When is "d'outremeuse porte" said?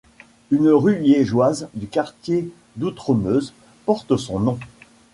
2.75-4.17